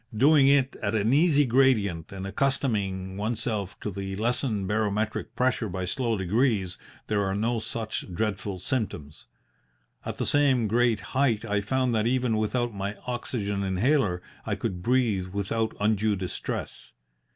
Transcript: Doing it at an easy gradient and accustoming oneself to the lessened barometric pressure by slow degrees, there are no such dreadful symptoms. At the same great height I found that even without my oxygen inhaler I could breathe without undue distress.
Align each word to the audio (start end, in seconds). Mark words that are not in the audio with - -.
Doing 0.17 0.47
it 0.47 0.75
at 0.77 0.95
an 0.95 1.13
easy 1.13 1.45
gradient 1.45 2.11
and 2.11 2.25
accustoming 2.25 3.17
oneself 3.17 3.79
to 3.81 3.91
the 3.91 4.15
lessened 4.15 4.67
barometric 4.67 5.35
pressure 5.35 5.69
by 5.69 5.85
slow 5.85 6.17
degrees, 6.17 6.75
there 7.05 7.23
are 7.23 7.35
no 7.35 7.59
such 7.59 8.11
dreadful 8.11 8.57
symptoms. 8.57 9.27
At 10.03 10.17
the 10.17 10.25
same 10.25 10.67
great 10.67 11.01
height 11.13 11.45
I 11.45 11.61
found 11.61 11.93
that 11.93 12.07
even 12.07 12.37
without 12.37 12.73
my 12.73 12.95
oxygen 13.05 13.61
inhaler 13.61 14.23
I 14.43 14.55
could 14.55 14.81
breathe 14.81 15.27
without 15.27 15.77
undue 15.79 16.15
distress. 16.15 16.93